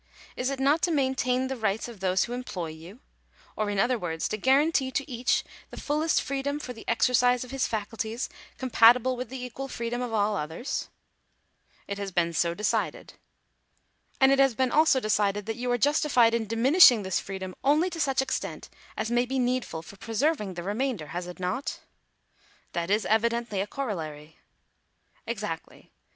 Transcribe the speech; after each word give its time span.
Is 0.35 0.49
it 0.49 0.59
not 0.59 0.81
to 0.81 0.91
maintain 0.91 1.45
the 1.47 1.55
rights 1.55 1.87
of 1.87 1.99
those 1.99 2.23
who 2.23 2.33
employ 2.33 2.69
you; 2.69 3.01
or, 3.55 3.69
in 3.69 3.77
other 3.77 3.99
words, 3.99 4.27
to 4.29 4.35
guarantee 4.37 4.89
to 4.89 5.07
each 5.07 5.43
the 5.69 5.79
fullest 5.79 6.23
freedom 6.23 6.59
for 6.59 6.73
the 6.73 6.85
exercise 6.87 7.43
of 7.43 7.51
his 7.51 7.67
faculties 7.67 8.27
compatible 8.57 9.15
with 9.15 9.29
the 9.29 9.45
equal 9.45 9.67
freedom 9.67 10.01
of 10.01 10.11
all 10.11 10.35
others?"" 10.35 10.89
It 11.87 11.99
has 11.99 12.11
been 12.11 12.33
so 12.33 12.55
decided." 12.55 13.13
"And 14.19 14.31
it 14.31 14.39
has 14.39 14.55
been 14.55 14.71
also 14.71 14.99
decided 14.99 15.45
that 15.45 15.57
you 15.57 15.71
are 15.71 15.77
justified 15.77 16.33
in 16.33 16.47
diminishing 16.47 17.03
this 17.03 17.19
freedom 17.19 17.53
only 17.63 17.91
to 17.91 17.99
such 17.99 18.23
extent 18.23 18.69
as 18.97 19.11
may 19.11 19.27
be 19.27 19.37
needful 19.37 19.83
for 19.83 19.97
preserving 19.97 20.55
the 20.55 20.63
remainder, 20.63 21.09
has 21.13 21.27
it 21.27 21.39
not?"" 21.39 21.79
That 22.73 22.89
is 22.89 23.05
evidently 23.05 23.61
a 23.61 23.67
corollary."" 23.67 24.37
Exactly. 25.27 25.91